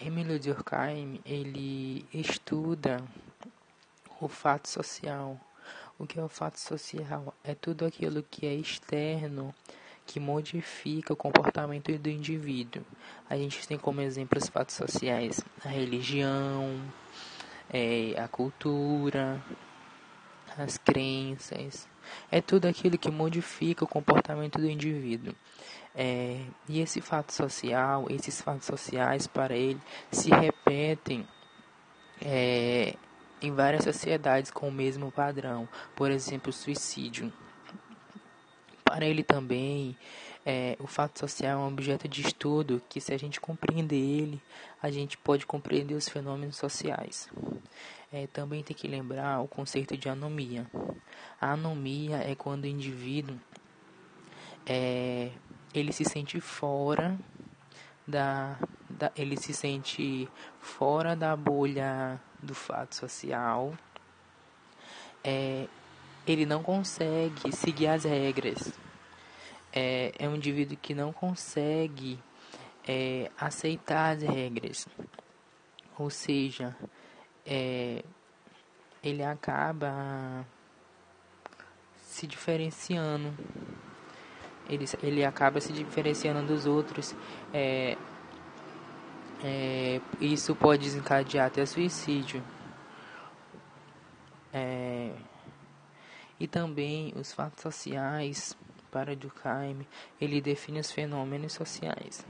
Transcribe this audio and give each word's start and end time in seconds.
Emílio 0.00 0.38
Durkheim, 0.38 1.20
ele 1.24 2.06
estuda 2.12 3.02
o 4.20 4.28
fato 4.28 4.68
social. 4.68 5.38
O 5.98 6.06
que 6.06 6.18
é 6.18 6.22
o 6.22 6.28
fato 6.28 6.58
social? 6.58 7.34
É 7.44 7.54
tudo 7.54 7.84
aquilo 7.84 8.22
que 8.22 8.46
é 8.46 8.54
externo 8.54 9.54
que 10.06 10.18
modifica 10.18 11.12
o 11.12 11.16
comportamento 11.16 11.96
do 11.98 12.08
indivíduo. 12.08 12.82
A 13.28 13.36
gente 13.36 13.66
tem 13.66 13.78
como 13.78 14.00
exemplo 14.00 14.38
os 14.38 14.48
fatos 14.48 14.74
sociais 14.74 15.40
a 15.64 15.68
religião, 15.68 16.80
é, 17.72 18.14
a 18.20 18.26
cultura, 18.26 19.40
as 20.58 20.76
crenças. 20.78 21.88
É 22.30 22.40
tudo 22.40 22.66
aquilo 22.66 22.98
que 22.98 23.10
modifica 23.10 23.84
o 23.84 23.88
comportamento 23.88 24.58
do 24.58 24.68
indivíduo. 24.68 25.34
É, 25.94 26.40
e 26.68 26.80
esse 26.80 27.00
fato 27.00 27.32
social, 27.32 28.06
esses 28.08 28.40
fatos 28.40 28.66
sociais 28.66 29.26
para 29.26 29.54
ele 29.54 29.80
se 30.10 30.30
repetem 30.30 31.26
é, 32.20 32.94
em 33.42 33.52
várias 33.52 33.84
sociedades 33.84 34.50
com 34.50 34.68
o 34.68 34.72
mesmo 34.72 35.10
padrão. 35.10 35.68
Por 35.94 36.10
exemplo, 36.10 36.50
o 36.50 36.52
suicídio. 36.52 37.32
Para 38.84 39.06
ele 39.06 39.22
também, 39.22 39.96
é, 40.44 40.76
o 40.78 40.86
fato 40.86 41.18
social 41.18 41.60
é 41.60 41.62
um 41.62 41.68
objeto 41.68 42.08
de 42.08 42.20
estudo 42.20 42.82
que, 42.88 43.00
se 43.00 43.12
a 43.12 43.18
gente 43.18 43.40
compreender 43.40 43.96
ele, 43.96 44.42
a 44.82 44.90
gente 44.90 45.16
pode 45.16 45.46
compreender 45.46 45.94
os 45.94 46.08
fenômenos 46.08 46.56
sociais. 46.56 47.28
É, 48.12 48.26
também 48.26 48.62
tem 48.62 48.76
que 48.76 48.88
lembrar 48.88 49.40
o 49.40 49.48
conceito 49.48 49.96
de 49.96 50.08
anomia. 50.08 50.66
A 51.42 51.54
anomia 51.54 52.18
é 52.18 52.36
quando 52.36 52.62
o 52.62 52.68
indivíduo 52.68 53.36
é, 54.64 55.32
ele 55.74 55.92
se 55.92 56.04
sente 56.04 56.40
fora 56.40 57.18
da, 58.06 58.56
da 58.88 59.10
ele 59.16 59.36
se 59.36 59.52
sente 59.52 60.28
fora 60.60 61.16
da 61.16 61.34
bolha 61.34 62.20
do 62.40 62.54
fato 62.54 62.94
social. 62.94 63.74
É, 65.24 65.66
ele 66.24 66.46
não 66.46 66.62
consegue 66.62 67.50
seguir 67.50 67.88
as 67.88 68.04
regras. 68.04 68.72
É, 69.72 70.12
é 70.16 70.28
um 70.28 70.36
indivíduo 70.36 70.78
que 70.80 70.94
não 70.94 71.12
consegue 71.12 72.20
é, 72.86 73.32
aceitar 73.36 74.16
as 74.16 74.22
regras. 74.22 74.86
Ou 75.98 76.08
seja, 76.08 76.76
é, 77.44 78.04
ele 79.02 79.24
acaba 79.24 80.46
se 82.12 82.26
diferenciando. 82.26 83.32
Ele, 84.68 84.84
ele 85.02 85.24
acaba 85.24 85.60
se 85.60 85.72
diferenciando 85.72 86.46
dos 86.46 86.66
outros. 86.66 87.14
É, 87.52 87.96
é, 89.42 90.00
isso 90.20 90.54
pode 90.54 90.82
desencadear 90.82 91.46
até 91.46 91.64
suicídio. 91.64 92.42
É, 94.52 95.10
e 96.38 96.46
também 96.46 97.14
os 97.16 97.32
fatos 97.32 97.62
sociais, 97.62 98.54
para 98.90 99.16
Durkheim, 99.16 99.86
ele 100.20 100.40
define 100.40 100.80
os 100.80 100.92
fenômenos 100.92 101.54
sociais. 101.54 102.26